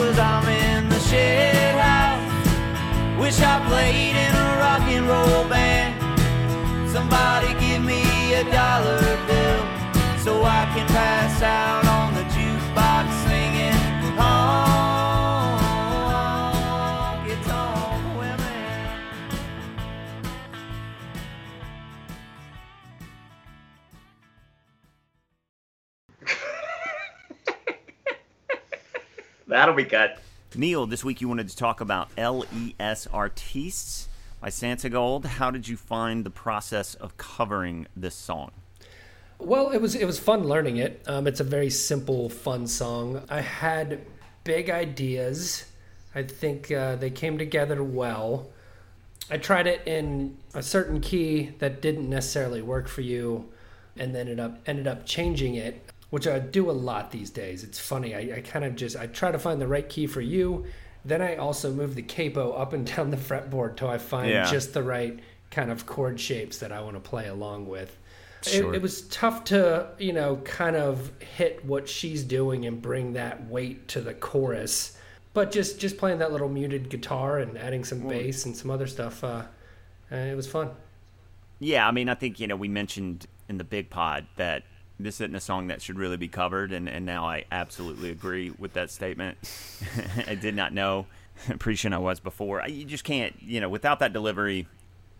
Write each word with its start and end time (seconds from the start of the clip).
cause 0.00 0.18
I'm 0.18 0.48
in 0.48 0.88
the 0.88 0.98
shed 0.98 1.74
house. 1.78 3.20
Wish 3.20 3.38
I 3.40 3.56
played 3.68 4.16
in 4.24 4.32
a 4.44 4.48
rock 4.62 4.84
and 4.96 5.06
roll 5.06 5.44
band. 5.52 5.92
Somebody 6.90 7.48
give 7.60 7.82
me 7.84 8.02
a 8.34 8.44
dollar 8.44 8.99
That'll 29.50 29.74
be 29.74 29.84
cut. 29.84 30.18
Neil, 30.54 30.86
this 30.86 31.04
week 31.04 31.20
you 31.20 31.28
wanted 31.28 31.48
to 31.48 31.56
talk 31.56 31.80
about 31.80 32.08
LES 32.16 33.08
Artistes 33.08 34.08
by 34.40 34.48
Santogold. 34.48 35.24
How 35.24 35.50
did 35.50 35.66
you 35.66 35.76
find 35.76 36.24
the 36.24 36.30
process 36.30 36.94
of 36.94 37.16
covering 37.16 37.88
this 37.96 38.14
song? 38.14 38.52
Well, 39.40 39.70
it 39.70 39.80
was 39.80 39.96
it 39.96 40.04
was 40.04 40.20
fun 40.20 40.44
learning 40.44 40.76
it. 40.76 41.02
Um, 41.06 41.26
it's 41.26 41.40
a 41.40 41.44
very 41.44 41.68
simple, 41.70 42.28
fun 42.28 42.68
song. 42.68 43.24
I 43.28 43.40
had 43.40 44.06
big 44.44 44.70
ideas. 44.70 45.64
I 46.14 46.22
think 46.22 46.70
uh, 46.70 46.94
they 46.96 47.10
came 47.10 47.36
together 47.36 47.82
well. 47.82 48.50
I 49.30 49.38
tried 49.38 49.66
it 49.66 49.82
in 49.84 50.36
a 50.54 50.62
certain 50.62 51.00
key 51.00 51.54
that 51.58 51.82
didn't 51.82 52.08
necessarily 52.08 52.62
work 52.62 52.86
for 52.86 53.00
you, 53.00 53.48
and 53.96 54.14
then 54.14 54.28
ended 54.28 54.40
up 54.40 54.60
ended 54.66 54.86
up 54.86 55.06
changing 55.06 55.56
it, 55.56 55.89
which 56.10 56.26
I 56.26 56.38
do 56.38 56.70
a 56.70 56.72
lot 56.72 57.10
these 57.10 57.30
days. 57.30 57.64
It's 57.64 57.78
funny. 57.78 58.14
I, 58.14 58.38
I 58.38 58.40
kind 58.40 58.64
of 58.64 58.76
just 58.76 58.96
I 58.96 59.06
try 59.06 59.30
to 59.32 59.38
find 59.38 59.60
the 59.60 59.66
right 59.68 59.88
key 59.88 60.06
for 60.06 60.20
you. 60.20 60.66
Then 61.04 61.22
I 61.22 61.36
also 61.36 61.72
move 61.72 61.94
the 61.94 62.02
capo 62.02 62.52
up 62.52 62.72
and 62.72 62.86
down 62.96 63.10
the 63.10 63.16
fretboard 63.16 63.76
till 63.76 63.88
I 63.88 63.98
find 63.98 64.30
Yeah. 64.30 64.50
just 64.50 64.74
the 64.74 64.82
right 64.82 65.18
kind 65.50 65.70
of 65.70 65.86
chord 65.86 66.20
shapes 66.20 66.58
that 66.58 66.72
I 66.72 66.80
want 66.80 66.94
to 66.96 67.00
play 67.00 67.26
along 67.28 67.66
with. 67.66 67.96
Sure. 68.42 68.72
It, 68.72 68.76
it 68.76 68.82
was 68.82 69.02
tough 69.08 69.44
to, 69.44 69.88
you 69.98 70.12
know, 70.12 70.36
kind 70.44 70.74
of 70.76 71.10
hit 71.20 71.64
what 71.64 71.88
she's 71.88 72.24
doing 72.24 72.64
and 72.66 72.80
bring 72.80 73.12
that 73.14 73.46
weight 73.48 73.86
to 73.88 74.00
the 74.00 74.14
chorus. 74.14 74.96
But 75.34 75.52
just 75.52 75.78
just 75.78 75.96
playing 75.98 76.18
that 76.18 76.32
little 76.32 76.48
muted 76.48 76.88
guitar 76.88 77.38
and 77.38 77.56
adding 77.56 77.84
some 77.84 78.00
bass 78.08 78.46
and 78.46 78.56
some 78.56 78.70
other 78.70 78.86
stuff, 78.86 79.22
uh, 79.22 79.44
uh, 80.10 80.16
it 80.16 80.34
was 80.36 80.48
fun. 80.48 80.70
Yeah, 81.60 81.86
I 81.86 81.90
mean, 81.92 82.08
I 82.08 82.14
think, 82.14 82.40
you 82.40 82.46
know, 82.46 82.56
we 82.56 82.68
mentioned 82.68 83.26
in 83.48 83.58
the 83.58 83.64
big 83.64 83.90
pod 83.90 84.26
that 84.36 84.64
this 85.02 85.16
isn't 85.20 85.34
a 85.34 85.40
song 85.40 85.68
that 85.68 85.82
should 85.82 85.98
really 85.98 86.16
be 86.16 86.28
covered, 86.28 86.72
and, 86.72 86.88
and 86.88 87.04
now 87.06 87.24
I 87.26 87.44
absolutely 87.52 88.10
agree 88.10 88.50
with 88.58 88.72
that 88.74 88.90
statement. 88.90 89.38
I 90.26 90.34
did 90.34 90.54
not 90.54 90.72
know 90.72 91.06
appreciating 91.48 91.94
I 91.94 91.98
was 91.98 92.20
before. 92.20 92.62
I- 92.62 92.66
You 92.66 92.84
just 92.84 93.04
can't, 93.04 93.34
you 93.42 93.60
know, 93.60 93.68
without 93.68 93.98
that 94.00 94.12
delivery, 94.12 94.66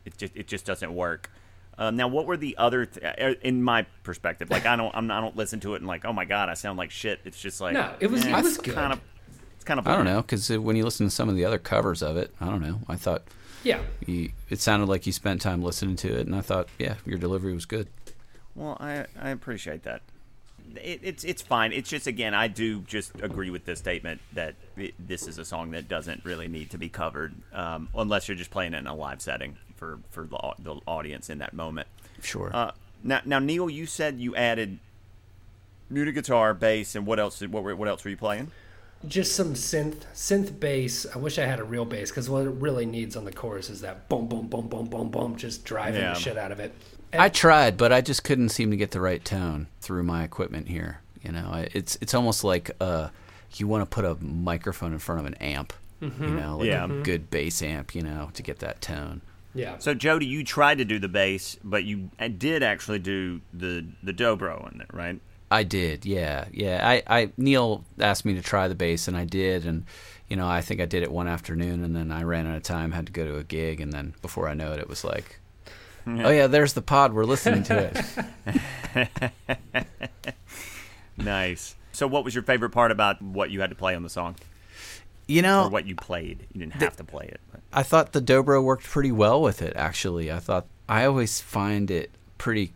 it 0.05 0.17
just 0.17 0.35
it 0.37 0.47
just 0.47 0.65
doesn't 0.65 0.95
work. 0.95 1.31
Um, 1.79 1.97
now, 1.97 2.09
what 2.09 2.27
were 2.27 2.37
the 2.37 2.57
other, 2.59 2.85
th- 2.85 3.05
uh, 3.19 3.35
in 3.43 3.63
my 3.63 3.87
perspective? 4.03 4.51
Like, 4.51 4.67
I 4.67 4.77
don't, 4.77 4.95
I'm, 4.95 5.11
I 5.11 5.19
don't 5.21 5.35
listen 5.37 5.61
to 5.61 5.73
it 5.75 5.79
and 5.79 5.87
like, 5.87 6.05
oh 6.05 6.13
my 6.13 6.27
god, 6.27 6.51
I 6.51 6.55
sound 6.55 6.77
like 6.77 6.91
shit. 6.91 7.21
It's 7.25 7.41
just 7.41 7.59
like, 7.61 7.73
No, 7.73 7.95
it 8.01 8.09
was- 8.11 8.25
eh, 8.27 8.39
it 8.39 8.43
was 8.45 8.59
good. 8.59 8.75
Kind 8.75 8.93
of, 8.93 9.01
it's 9.55 9.65
kind 9.65 9.81
of. 9.81 9.87
I 9.87 9.97
don't 9.97 10.05
know 10.05 10.21
because 10.21 10.51
when 10.51 10.77
you 10.77 10.85
listen 10.85 11.07
to 11.07 11.11
some 11.11 11.29
of 11.31 11.37
the 11.37 11.45
other 11.47 11.59
covers 11.59 12.03
of 12.03 12.17
it, 12.19 12.35
I 12.41 12.47
don't 12.47 12.61
know. 12.61 12.81
I 12.87 12.97
thought 12.97 13.23
Yeah, 13.63 13.81
you, 14.07 14.33
it 14.51 14.61
sounded 14.61 14.91
like 14.91 15.07
you 15.07 15.13
spent 15.13 15.41
time 15.41 15.63
listening 15.63 15.97
to 15.97 16.19
it, 16.19 16.27
and 16.27 16.35
I 16.37 16.43
thought, 16.43 16.69
yeah, 16.79 16.97
your 17.07 17.17
delivery 17.19 17.55
was 17.55 17.65
good. 17.65 17.89
Well, 18.55 18.77
I 18.81 19.07
I 19.21 19.31
appreciate 19.31 19.83
that. 19.85 20.03
It, 20.77 21.01
it's 21.03 21.25
it's 21.25 21.43
fine. 21.43 21.73
It's 21.73 21.89
just 21.89 22.07
again, 22.07 22.35
I 22.35 22.49
do 22.49 22.81
just 22.83 23.13
agree 23.23 23.51
with 23.51 23.65
this 23.65 23.79
statement 23.79 24.21
that 24.35 24.55
it, 24.77 24.95
this 24.99 25.27
is 25.27 25.39
a 25.39 25.45
song 25.45 25.73
that 25.73 25.89
doesn't 25.89 26.25
really 26.25 26.49
need 26.49 26.71
to 26.71 26.79
be 26.79 26.89
covered 26.89 27.35
um, 27.53 27.89
unless 27.95 28.29
you're 28.29 28.37
just 28.37 28.51
playing 28.51 28.75
it 28.75 28.79
in 28.79 28.87
a 28.87 28.95
live 28.95 29.21
setting 29.21 29.57
for 29.77 29.99
for 30.11 30.25
the, 30.27 30.39
the 30.59 30.81
audience 30.87 31.31
in 31.31 31.39
that 31.39 31.53
moment. 31.55 31.89
Sure. 32.23 32.51
Uh, 32.53 32.73
now, 33.03 33.21
now, 33.25 33.39
Neil, 33.39 33.71
you 33.71 33.87
said 33.87 34.21
you 34.21 34.37
added 34.37 34.79
muted 35.89 36.15
guitar, 36.15 36.53
bass, 36.55 36.95
and 36.95 37.07
what 37.07 37.19
else? 37.19 37.41
What 37.41 37.63
were, 37.63 37.75
what 37.75 37.89
else 37.89 38.05
were 38.05 38.11
you 38.11 38.17
playing? 38.17 38.51
just 39.09 39.35
some 39.35 39.55
synth 39.55 40.05
synth 40.15 40.61
bass. 40.61 41.07
I 41.15 41.19
wish 41.19 41.39
I 41.39 41.47
had 41.47 41.59
a 41.59 41.65
real 41.65 41.85
bass 41.87 42.11
because 42.11 42.29
what 42.29 42.45
it 42.47 42.51
really 42.51 42.85
needs 42.85 43.17
on 43.17 43.25
the 43.25 43.33
chorus 43.33 43.71
is 43.71 43.81
that 43.81 44.09
boom, 44.09 44.27
boom, 44.27 44.47
boom, 44.49 44.69
boom, 44.69 44.87
boom, 44.87 45.09
boom, 45.09 45.37
just 45.37 45.65
driving 45.65 46.03
Yeah. 46.03 46.13
the 46.13 46.21
shit 46.21 46.37
out 46.37 46.53
of 46.53 46.61
it. 46.61 46.75
I 47.13 47.29
tried, 47.29 47.77
but 47.77 47.93
I 47.93 48.01
just 48.01 48.25
couldn't 48.25 48.51
seem 48.51 48.71
to 48.71 48.77
get 48.77 48.91
the 48.93 49.01
right 49.01 49.25
tone 49.25 49.67
through 49.81 50.03
my 50.05 50.23
equipment 50.25 50.69
here. 50.69 51.01
You 51.23 51.33
know, 51.33 51.67
it's 51.75 51.99
it's 52.01 52.15
almost 52.15 52.45
like 52.45 52.71
uh, 52.81 53.09
you 53.57 53.67
want 53.67 53.83
to 53.83 53.87
put 53.95 54.05
a 54.05 54.15
microphone 54.23 54.93
in 54.93 54.99
front 54.99 55.21
of 55.21 55.27
an 55.27 55.35
amp. 55.35 55.73
You 56.01 56.09
know, 56.31 56.57
like 56.59 56.69
Yeah. 56.69 56.85
a 56.85 57.03
good 57.03 57.31
bass 57.31 57.61
amp. 57.63 57.95
You 57.95 58.03
know, 58.03 58.31
to 58.35 58.43
get 58.43 58.61
that 58.61 58.81
tone. 58.81 59.21
Yeah. 59.55 59.79
So, 59.79 59.93
Jody, 59.95 60.27
you 60.27 60.45
tried 60.45 60.79
to 60.79 60.85
do 60.85 60.99
the 60.99 61.09
bass, 61.09 61.59
but 61.65 61.83
you 61.85 62.11
uh, 62.19 62.29
did 62.29 62.63
actually 62.63 63.01
do 63.01 63.41
the 63.53 63.85
the 64.03 64.13
dobro 64.15 64.73
in 64.73 64.81
it, 64.81 64.87
right? 64.93 65.21
I 65.53 65.65
did, 65.65 66.07
yeah, 66.07 66.45
yeah. 66.53 66.81
I, 66.89 67.03
I 67.09 67.33
Neil 67.37 67.85
asked 67.99 68.25
me 68.25 68.35
to 68.35 68.41
try 68.43 68.69
the 68.69 68.77
bass, 68.77 69.09
and 69.09 69.17
I 69.17 69.25
did, 69.25 69.67
and 69.67 69.85
you 70.29 70.37
know, 70.37 70.47
I 70.47 70.61
think 70.61 70.81
I 70.81 70.87
did 70.87 71.03
it 71.03 71.11
one 71.11 71.27
afternoon, 71.27 71.83
and 71.83 71.97
then 71.97 72.13
I 72.13 72.23
ran 72.23 72.47
out 72.47 72.57
of 72.57 72.63
time, 72.63 72.93
had 72.93 73.07
to 73.07 73.13
go 73.13 73.25
to 73.27 73.37
a 73.37 73.43
gig, 73.43 73.81
and 73.81 73.93
then 73.93 74.15
before 74.23 74.49
I 74.49 74.55
know 74.55 74.71
it, 74.73 74.79
it 74.79 74.89
was 74.89 75.03
like, 75.03 75.40
oh 76.07 76.31
yeah, 76.31 76.47
there's 76.47 76.73
the 76.73 76.83
pod, 76.83 77.13
we're 77.13 77.25
listening 77.25 77.63
to 77.65 77.91
it. 78.95 79.33
Nice. 81.17 81.77
So, 81.93 82.07
what 82.07 82.25
was 82.25 82.35
your 82.35 82.43
favorite 82.45 82.71
part 82.71 82.91
about 82.91 83.21
what 83.21 83.51
you 83.51 83.61
had 83.61 83.71
to 83.71 83.77
play 83.77 83.95
on 83.95 84.03
the 84.03 84.09
song, 84.09 84.37
You 85.27 85.41
or 85.41 85.43
know, 85.43 85.69
what 85.69 85.87
you 85.87 85.95
played? 85.95 86.47
You 86.53 86.61
didn't 86.61 86.75
have 86.75 86.97
to 86.97 87.05
play 87.05 87.27
it. 87.27 87.41
But. 87.53 87.61
I 87.73 87.83
thought 87.83 88.13
the 88.13 88.23
dobro 88.23 88.63
worked 88.63 88.85
pretty 88.85 89.13
well 89.13 89.43
with 89.43 89.61
it. 89.63 89.75
Actually, 89.77 90.33
I 90.33 90.39
thought 90.39 90.67
I 90.89 91.05
always 91.05 91.41
find 91.41 91.91
it 91.91 92.11
pretty 92.39 92.73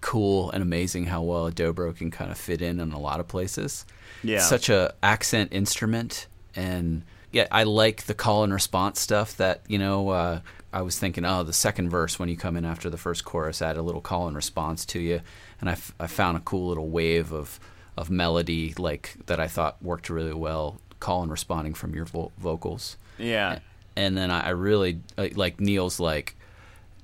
cool 0.00 0.50
and 0.50 0.62
amazing 0.62 1.06
how 1.06 1.22
well 1.22 1.46
a 1.46 1.52
dobro 1.52 1.94
can 1.96 2.10
kind 2.10 2.30
of 2.30 2.38
fit 2.38 2.62
in 2.62 2.80
in 2.80 2.92
a 2.92 2.98
lot 2.98 3.20
of 3.20 3.28
places. 3.28 3.84
Yeah. 4.22 4.38
such 4.40 4.70
a 4.70 4.94
accent 5.02 5.52
instrument, 5.52 6.26
and 6.56 7.02
yeah, 7.32 7.46
I 7.50 7.64
like 7.64 8.04
the 8.04 8.14
call 8.14 8.44
and 8.44 8.52
response 8.54 8.98
stuff. 9.00 9.36
That 9.36 9.60
you 9.68 9.78
know, 9.78 10.08
uh, 10.08 10.40
I 10.74 10.82
was 10.82 10.98
thinking, 10.98 11.24
oh, 11.24 11.42
the 11.44 11.52
second 11.52 11.88
verse 11.88 12.18
when 12.18 12.28
you 12.28 12.36
come 12.36 12.56
in 12.56 12.64
after 12.64 12.90
the 12.90 12.98
first 12.98 13.24
chorus, 13.24 13.62
add 13.62 13.76
a 13.76 13.82
little 13.82 14.00
call 14.00 14.26
and 14.26 14.36
response 14.36 14.84
to 14.86 14.98
you, 15.00 15.20
and 15.60 15.70
I, 15.70 15.74
f- 15.74 15.94
I 16.00 16.06
found 16.06 16.36
a 16.36 16.40
cool 16.40 16.68
little 16.68 16.88
wave 16.88 17.32
of 17.32 17.58
of 17.96 18.10
melody 18.10 18.74
like 18.76 19.14
that 19.26 19.38
I 19.38 19.46
thought 19.46 19.80
worked 19.82 20.10
really 20.10 20.34
well, 20.34 20.80
call 21.00 21.22
and 21.22 21.30
responding 21.30 21.74
from 21.74 21.94
your 21.94 22.06
vo- 22.06 22.32
vocals 22.38 22.96
Yeah. 23.18 23.60
and 23.94 24.16
then 24.16 24.32
I, 24.32 24.46
I 24.46 24.48
really 24.50 24.98
uh, 25.16 25.28
like 25.36 25.60
Neil's 25.60 26.00
like 26.00 26.34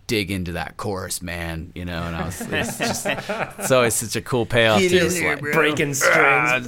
dig 0.09 0.33
into 0.33 0.51
that 0.53 0.77
chorus, 0.77 1.23
man. 1.23 1.71
You 1.77 1.85
know, 1.85 2.03
and 2.03 2.17
I 2.17 2.25
was 2.25 2.41
it's 2.41 2.79
just 2.79 3.07
it's 3.59 3.71
always 3.71 3.95
such 3.95 4.17
a 4.17 4.21
cool 4.21 4.45
payoff. 4.47 4.81
to 4.81 4.89
just, 4.89 5.23
like, 5.23 5.41
breaking 5.41 5.95
strings. 5.95 6.67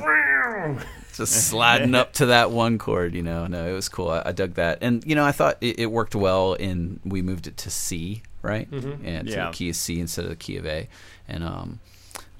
Just 1.16 1.48
sliding 1.48 1.94
up 1.94 2.12
to 2.14 2.26
that 2.26 2.50
one 2.50 2.78
chord. 2.78 3.14
You 3.14 3.22
know, 3.22 3.46
no, 3.46 3.68
it 3.68 3.72
was 3.72 3.88
cool. 3.88 4.10
I, 4.10 4.22
I 4.26 4.32
dug 4.32 4.54
that, 4.54 4.78
and 4.82 5.04
you 5.06 5.14
know, 5.14 5.24
I 5.24 5.32
thought 5.32 5.58
it, 5.60 5.78
it 5.80 5.86
worked 5.86 6.14
well. 6.14 6.54
In 6.54 7.00
we 7.04 7.22
moved 7.22 7.46
it 7.46 7.56
to 7.58 7.70
C, 7.70 8.22
right? 8.42 8.70
Mm-hmm. 8.70 9.06
And 9.06 9.28
to 9.28 9.34
Yeah. 9.34 9.46
the 9.46 9.52
key 9.52 9.70
of 9.70 9.76
C 9.76 10.00
instead 10.00 10.24
of 10.24 10.30
the 10.30 10.36
key 10.36 10.56
of 10.56 10.66
A, 10.66 10.88
and 11.28 11.44
um. 11.44 11.80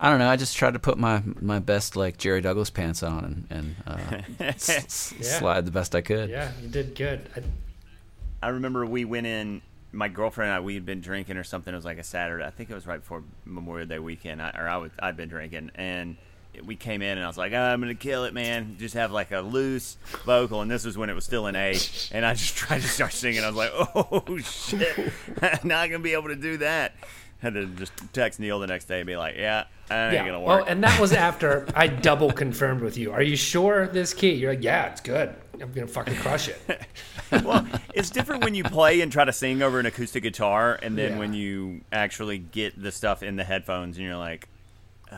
I 0.04 0.10
don't 0.10 0.18
know. 0.18 0.28
I 0.28 0.34
just 0.34 0.56
tried 0.56 0.72
to 0.72 0.80
put 0.80 0.98
my 0.98 1.22
my 1.40 1.60
best 1.60 1.94
like 1.94 2.18
Jerry 2.18 2.40
Douglas 2.40 2.70
pants 2.70 3.04
on 3.04 3.46
and, 3.48 3.76
and 3.86 4.22
uh, 4.40 4.44
s- 4.48 4.68
s- 4.68 5.14
Yeah. 5.16 5.38
slide 5.38 5.64
the 5.64 5.70
best 5.70 5.94
I 5.94 6.00
could. 6.00 6.28
Yeah, 6.28 6.50
you 6.60 6.68
did 6.68 6.96
good. 6.96 7.28
I, 7.36 8.46
I 8.46 8.48
remember 8.48 8.84
we 8.84 9.04
went 9.04 9.28
in. 9.28 9.62
My 9.92 10.08
girlfriend 10.08 10.50
and 10.50 10.56
I, 10.56 10.60
we 10.60 10.74
had 10.74 10.84
been 10.84 11.00
drinking 11.02 11.36
or 11.36 11.44
something. 11.44 11.72
It 11.72 11.76
was 11.76 11.84
like 11.84 11.98
a 11.98 12.02
Saturday. 12.02 12.44
I 12.44 12.50
think 12.50 12.68
it 12.68 12.74
was 12.74 12.84
right 12.84 12.98
before 12.98 13.22
Memorial 13.44 13.86
Day 13.86 14.00
weekend. 14.00 14.42
I, 14.42 14.50
or 14.58 14.66
I 14.68 14.76
was, 14.78 14.90
I'd 14.98 15.16
been 15.16 15.28
drinking, 15.28 15.70
and 15.76 16.16
we 16.64 16.76
came 16.76 17.02
in, 17.02 17.16
and 17.16 17.24
I 17.24 17.26
was 17.26 17.38
like, 17.38 17.52
ah, 17.54 17.72
"I'm 17.72 17.80
gonna 17.80 17.94
kill 17.94 18.24
it, 18.24 18.34
man! 18.34 18.76
Just 18.78 18.94
have 18.94 19.10
like 19.12 19.32
a 19.32 19.40
loose 19.40 19.96
vocal." 20.24 20.60
And 20.60 20.70
this 20.70 20.84
was 20.84 20.98
when 20.98 21.10
it 21.10 21.14
was 21.14 21.24
still 21.24 21.46
in 21.46 21.56
A, 21.56 21.76
and 22.12 22.24
I 22.26 22.34
just 22.34 22.56
tried 22.56 22.82
to 22.82 22.88
start 22.88 23.12
singing. 23.12 23.42
I 23.42 23.48
was 23.48 23.56
like, 23.56 23.70
"Oh 23.74 24.38
shit! 24.38 25.12
Not 25.64 25.88
gonna 25.88 25.98
be 26.00 26.12
able 26.12 26.28
to 26.28 26.36
do 26.36 26.58
that." 26.58 26.92
Had 27.38 27.54
to 27.54 27.66
just 27.66 27.92
text 28.12 28.38
Neil 28.38 28.60
the 28.60 28.68
next 28.68 28.84
day 28.84 29.00
and 29.00 29.06
be 29.06 29.16
like, 29.16 29.34
"Yeah, 29.36 29.64
that 29.88 30.06
ain't 30.06 30.14
yeah. 30.14 30.26
gonna 30.26 30.40
work. 30.40 30.60
Well, 30.60 30.64
and 30.68 30.82
that 30.84 31.00
was 31.00 31.12
after 31.12 31.66
I 31.74 31.86
double 31.88 32.30
confirmed 32.30 32.80
with 32.82 32.96
you. 32.96 33.12
Are 33.12 33.22
you 33.22 33.36
sure 33.36 33.88
this 33.88 34.14
key? 34.14 34.32
You're 34.32 34.52
like, 34.52 34.62
yeah, 34.62 34.86
it's 34.86 35.00
good. 35.00 35.34
I'm 35.60 35.72
gonna 35.72 35.86
fucking 35.86 36.16
crush 36.16 36.48
it. 36.48 36.86
well, 37.44 37.66
it's 37.94 38.10
different 38.10 38.42
when 38.44 38.54
you 38.54 38.64
play 38.64 39.00
and 39.00 39.10
try 39.12 39.24
to 39.24 39.32
sing 39.32 39.60
over 39.62 39.78
an 39.80 39.86
acoustic 39.86 40.22
guitar, 40.22 40.78
and 40.82 40.96
then 40.96 41.12
Yeah. 41.12 41.18
when 41.18 41.34
you 41.34 41.82
actually 41.92 42.38
get 42.38 42.80
the 42.80 42.90
stuff 42.92 43.22
in 43.22 43.36
the 43.36 43.44
headphones, 43.44 43.96
and 43.96 44.06
you're 44.06 44.16
like, 44.16 44.48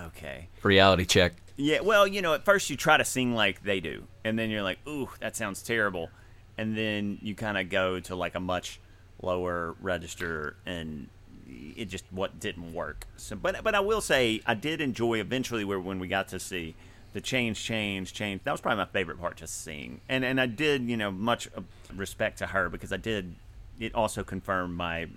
okay, 0.07 0.49
Reality 0.63 1.05
check. 1.05 1.35
yeah. 1.57 1.81
Well, 1.81 2.07
you 2.07 2.23
know, 2.23 2.35
at 2.35 2.45
first 2.45 2.71
you 2.71 2.77
try 2.77 2.97
to 2.97 3.05
sing 3.05 3.35
like 3.35 3.63
they 3.63 3.81
do, 3.81 4.05
and 4.25 4.39
then 4.39 4.51
you're 4.51 4.63
like, 4.63 4.79
ooh, 4.89 5.09
that 5.21 5.37
sounds 5.37 5.63
terrible, 5.63 6.11
and 6.59 6.77
then 6.77 7.19
you 7.23 7.35
kind 7.35 7.59
of 7.59 7.69
go 7.71 8.01
to 8.01 8.15
like 8.17 8.35
a 8.35 8.41
much 8.41 8.81
lower 9.23 9.75
register, 9.81 10.57
and 10.67 11.09
it 11.47 11.87
just 11.87 12.05
what 12.11 12.41
didn't 12.41 12.73
work. 12.73 13.07
So, 13.17 13.37
but 13.37 13.63
but 13.63 13.75
I 13.75 13.81
will 13.81 14.01
say 14.01 14.41
I 14.47 14.55
did 14.55 14.81
enjoy 14.81 15.21
eventually 15.21 15.65
where 15.65 15.81
when 15.81 15.99
we 15.99 16.09
got 16.09 16.29
to 16.29 16.41
see 16.41 16.75
the 17.13 17.21
change, 17.21 17.63
change, 17.63 18.13
change. 18.13 18.43
That 18.43 18.53
was 18.53 18.61
probably 18.61 18.79
my 18.79 18.87
favorite 18.91 19.21
part 19.21 19.37
to 19.39 19.47
sing, 19.47 20.01
and 20.09 20.25
and 20.25 20.41
I 20.41 20.47
did 20.47 20.83
you 20.89 20.97
know 20.97 21.11
much 21.11 21.49
uh, 21.57 21.61
respect 21.95 22.39
to 22.39 22.47
her 22.47 22.69
because 22.69 22.93
I 22.93 22.97
did. 22.97 23.35
It 23.79 23.95
also 23.95 24.23
confirmed 24.23 24.77
my 24.77 25.09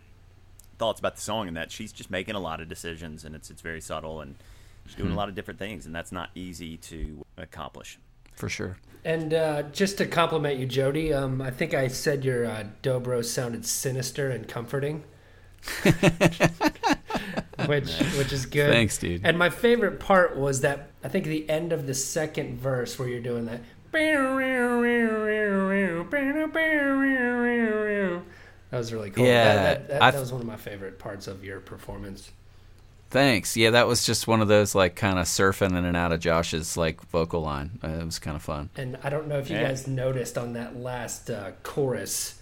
thoughts 0.79 0.99
about 0.99 1.15
the 1.15 1.21
song 1.21 1.47
and 1.47 1.57
that 1.57 1.71
she's 1.71 1.91
just 1.91 2.09
making 2.11 2.35
a 2.35 2.39
lot 2.39 2.59
of 2.61 2.67
decisions 2.67 3.23
and 3.23 3.33
it's 3.35 3.49
it's 3.49 3.61
very 3.61 3.81
subtle 3.81 4.21
and 4.21 4.35
she's 4.87 4.95
doing 4.95 5.11
a 5.11 5.15
lot 5.15 5.29
of 5.29 5.35
different 5.35 5.59
things 5.59 5.85
and 5.85 5.93
that's 5.93 6.11
not 6.11 6.29
easy 6.35 6.77
to 6.77 7.23
accomplish. 7.37 7.99
For 8.35 8.49
sure. 8.49 8.77
And 9.03 9.33
uh, 9.33 9.63
just 9.71 9.97
to 9.99 10.05
compliment 10.05 10.59
you, 10.59 10.65
Jody, 10.65 11.13
um, 11.13 11.41
I 11.41 11.49
think 11.51 11.73
I 11.73 11.87
said 11.87 12.23
your 12.25 12.45
uh, 12.45 12.65
dobro 12.83 13.23
sounded 13.23 13.65
sinister 13.65 14.29
and 14.29 14.47
comforting, 14.47 15.03
which 17.67 17.91
which 18.17 18.31
is 18.33 18.45
good. 18.45 18.71
Thanks, 18.71 18.97
dude. 18.97 19.21
And 19.25 19.37
my 19.37 19.49
favorite 19.49 19.99
part 19.99 20.37
was 20.37 20.61
that 20.61 20.89
I 21.03 21.07
think 21.09 21.25
the 21.25 21.49
end 21.49 21.71
of 21.73 21.87
the 21.87 21.93
second 21.93 22.59
verse 22.59 22.99
where 22.99 23.07
you're 23.07 23.21
doing 23.21 23.45
that. 23.45 23.61
That 28.69 28.77
was 28.79 28.91
really 28.93 29.09
cool. 29.11 29.25
Yeah, 29.25 29.55
that, 29.55 29.87
that, 29.87 29.87
that, 29.87 30.01
I- 30.01 30.11
that 30.11 30.19
was 30.19 30.31
one 30.31 30.41
of 30.41 30.47
my 30.47 30.57
favorite 30.57 30.99
parts 30.99 31.27
of 31.27 31.43
your 31.43 31.59
performance. 31.59 32.31
Thanks. 33.09 33.55
Yeah, 33.55 33.69
that 33.71 33.87
was 33.87 34.05
just 34.05 34.27
one 34.27 34.41
of 34.41 34.47
those 34.47 34.75
like 34.75 34.95
kind 34.95 35.17
of 35.17 35.25
surfing 35.25 35.69
in 35.77 35.85
and 35.85 35.95
out 35.95 36.11
of 36.11 36.19
Josh's 36.19 36.75
like 36.75 37.01
vocal 37.09 37.41
line. 37.41 37.79
Uh, 37.83 37.87
it 37.87 38.05
was 38.05 38.19
kind 38.19 38.35
of 38.35 38.43
fun. 38.43 38.69
And 38.75 38.97
I 39.03 39.09
don't 39.09 39.27
know 39.27 39.39
if 39.39 39.49
you 39.49 39.55
Yeah. 39.55 39.69
guys 39.69 39.87
noticed 39.87 40.37
on 40.37 40.53
that 40.53 40.75
last 40.77 41.29
uh, 41.29 41.51
chorus, 41.63 42.35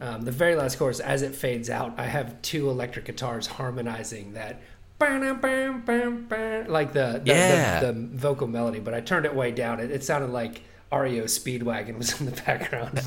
um, 0.00 0.22
the 0.22 0.30
very 0.32 0.54
last 0.54 0.78
chorus, 0.78 1.00
as 1.00 1.20
it 1.20 1.34
fades 1.34 1.68
out, 1.68 1.94
I 1.98 2.06
have 2.06 2.40
two 2.40 2.70
electric 2.70 3.04
guitars 3.04 3.46
harmonizing 3.46 4.32
that. 4.32 4.60
Like 4.98 6.92
the 6.92 7.20
the, 7.22 7.22
Yeah. 7.24 7.80
the, 7.80 7.86
the 7.92 7.92
vocal 8.16 8.46
melody, 8.46 8.80
but 8.80 8.94
I 8.94 9.00
turned 9.00 9.26
it 9.26 9.34
way 9.34 9.50
down. 9.50 9.80
It, 9.80 9.90
it 9.90 10.04
sounded 10.04 10.30
like 10.30 10.62
REO 10.92 11.24
Speedwagon 11.24 11.96
was 11.98 12.18
in 12.20 12.26
the 12.26 12.32
background. 12.46 12.98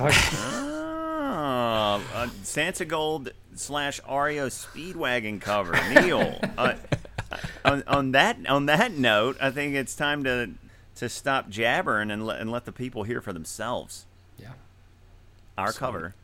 Uh, 2.23 2.27
Santogold 2.43 3.31
slash 3.53 3.99
REO 4.09 4.47
Speedwagon 4.47 5.41
cover, 5.41 5.73
Neil. 5.93 6.39
uh, 6.57 6.75
on, 7.65 7.83
on 7.85 8.11
that 8.13 8.37
on 8.47 8.65
that 8.67 8.93
note, 8.93 9.35
I 9.41 9.51
think 9.51 9.75
it's 9.75 9.93
time 9.93 10.23
to 10.23 10.51
to 10.95 11.09
stop 11.09 11.49
jabbering 11.49 12.11
and 12.11 12.25
let 12.25 12.39
and 12.39 12.49
let 12.49 12.63
the 12.63 12.71
people 12.71 13.03
hear 13.03 13.19
for 13.19 13.33
themselves. 13.33 14.05
yeah. 14.37 14.53
Our 15.57 15.73
cover 15.73 16.15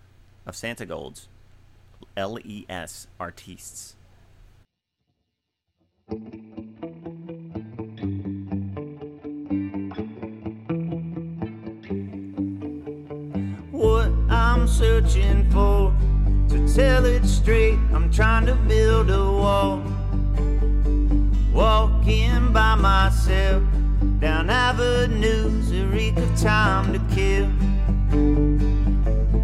of 0.45 0.55
Santogold's 0.55 1.27
LES 2.15 3.07
Artistes. 3.19 3.95
What 13.71 14.11
I'm 14.29 14.67
searching 14.67 15.49
for, 15.51 15.78
tell 16.67 17.05
it 17.05 17.25
straight, 17.25 17.79
I'm 17.93 18.11
trying 18.11 18.45
to 18.45 18.55
build 18.55 19.09
a 19.09 19.23
wall. 19.23 19.83
Walking 21.53 22.53
by 22.53 22.75
myself 22.75 23.63
down 24.19 24.49
avenues, 24.49 25.71
a 25.71 25.85
reek 25.87 26.17
of 26.17 26.39
time 26.39 26.93
to 26.93 26.99
kill. 27.13 27.49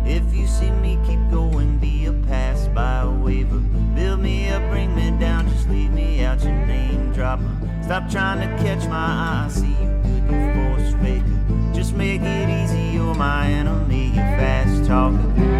If 0.05 0.33
you 0.35 0.47
see 0.47 0.71
me 0.71 0.99
keep 1.05 1.19
going, 1.31 1.77
be 1.79 2.05
a 2.05 2.13
pass 2.27 2.67
by 2.69 3.01
a 3.01 3.09
waiver. 3.09 3.59
Build 3.95 4.19
me 4.19 4.49
up, 4.49 4.61
bring 4.69 4.95
me 4.95 5.11
down, 5.19 5.49
just 5.49 5.69
leave 5.69 5.91
me 5.91 6.23
out 6.23 6.43
your 6.43 6.53
name 6.65 7.11
dropper. 7.13 7.49
Stop 7.83 8.09
trying 8.09 8.39
to 8.39 8.63
catch 8.63 8.87
my 8.87 8.95
eye, 8.95 9.47
see 9.49 9.67
you 9.67 9.89
good, 10.03 10.23
you 10.31 10.53
force 10.53 10.93
faker. 11.01 11.73
Just 11.73 11.93
make 11.93 12.21
it 12.21 12.63
easy, 12.63 12.95
you're 12.95 13.15
my 13.15 13.47
enemy, 13.47 14.07
you 14.07 14.15
fast 14.15 14.85
talker. 14.85 15.54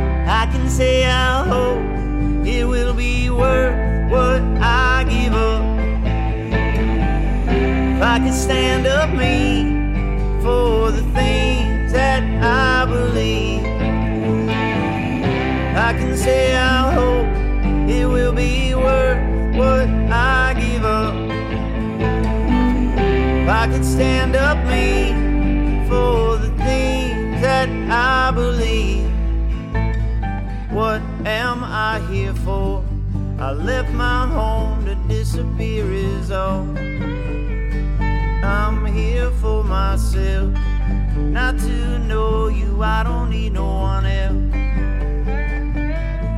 I 0.46 0.48
can 0.48 0.70
say 0.70 1.08
I 1.08 1.44
hope 1.44 2.46
it 2.46 2.68
will 2.68 2.94
be 2.94 3.32
worth 3.32 4.12
what 4.12 4.44
I 4.62 5.04
give 5.10 5.34
up. 5.34 5.64
If 7.50 8.02
I 8.04 8.20
could 8.20 8.32
stand 8.32 8.86
up 8.86 9.10
me 9.10 9.64
for 10.44 10.92
the 10.92 11.02
things 11.18 11.94
that 11.94 12.22
I 12.44 12.86
believe. 12.86 13.66
I 15.76 15.94
can 15.98 16.16
say 16.16 16.56
I 16.56 16.94
hope 16.94 17.90
it 17.90 18.06
will 18.06 18.34
be 18.34 18.76
worth 18.76 19.56
what 19.56 19.90
I 20.12 20.54
give 20.60 20.86
up. 20.86 21.16
If 23.42 23.50
I 23.50 23.68
could 23.68 23.84
stand 23.84 24.36
up 24.36 24.60
me 24.68 25.12
for 25.90 26.38
the 26.38 26.52
things 26.64 27.42
that 27.42 27.68
I 27.90 28.30
believe. 28.30 28.55
Am 31.26 31.64
I 31.64 32.02
here 32.12 32.36
for? 32.36 32.86
I 33.40 33.52
left 33.52 33.92
my 33.94 34.28
home 34.28 34.86
to 34.86 34.94
disappear 35.08 35.92
is 35.92 36.30
all. 36.30 36.68
I'm 38.46 38.86
here 38.86 39.32
for 39.32 39.64
myself, 39.64 40.54
not 41.18 41.58
to 41.58 41.98
know 41.98 42.50
you. 42.50 42.84
I 42.84 43.02
don't 43.02 43.32
need 43.32 43.54
no 43.54 43.66
one 43.66 44.06
else. 44.06 44.36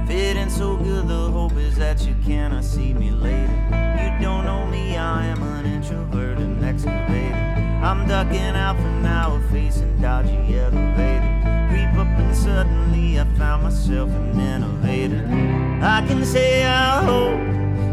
Fitting 0.08 0.50
so 0.50 0.78
good, 0.78 1.10
the 1.10 1.32
hope 1.32 1.58
is 1.58 1.76
that 1.76 2.08
you 2.08 2.16
cannot 2.24 2.64
see 2.64 2.94
me 2.94 3.12
later. 3.12 3.52
You 4.02 4.24
don't 4.24 4.46
know 4.46 4.66
me, 4.68 4.96
I 4.96 5.26
am 5.26 5.44
an 5.44 5.66
introvert, 5.66 6.38
an 6.38 6.64
excavator. 6.64 7.36
I'm 7.84 8.08
ducking 8.08 8.56
out 8.56 8.78
for 8.78 8.84
now, 8.84 9.42
facing 9.52 10.00
dodgy 10.00 10.58
elevator. 10.58 11.17
Suddenly 12.44 13.20
I 13.20 13.26
found 13.38 13.64
myself 13.64 14.10
an 14.10 14.40
innovator. 14.40 15.26
I 15.82 16.06
can 16.08 16.24
say 16.24 16.66
I 16.66 17.04
hope 17.04 17.40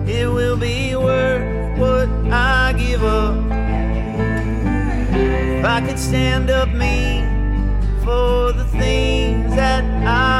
it 0.08 0.26
will 0.29 0.56
be 0.56 0.94
worth 0.94 1.79
what 1.79 2.08
I 2.32 2.75
give 2.76 3.02
up. 3.02 3.37
If 5.58 5.64
I 5.64 5.81
could 5.87 5.99
stand 5.99 6.50
up 6.50 6.69
me 6.69 7.25
for 8.05 8.52
the 8.52 8.64
things 8.64 9.55
that 9.56 9.82
I 10.06 10.34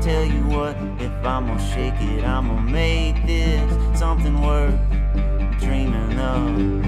Tell 0.00 0.24
you 0.24 0.42
what, 0.46 0.76
if 0.98 1.12
I'm 1.24 1.46
gonna 1.46 1.60
shake 1.72 2.00
it, 2.00 2.24
I'm 2.24 2.48
gonna 2.48 2.70
make 2.70 3.26
this 3.26 3.98
something 3.98 4.40
worth 4.40 4.78
dreaming 5.60 6.18
of. 6.18 6.84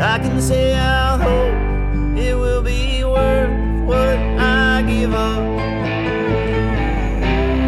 I 0.00 0.18
can 0.18 0.40
say 0.40 0.74
I 0.74 1.16
hope 1.16 2.18
it 2.18 2.34
will 2.34 2.62
be 2.62 3.04
worth 3.04 3.86
what 3.86 4.18
I 4.38 4.82
give 4.86 5.14
up. 5.14 5.42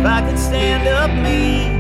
If 0.01 0.07
I 0.07 0.21
could 0.29 0.39
stand 0.39 0.89
up 0.89 1.11
me 1.11 1.80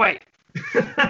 wait. 0.00 0.22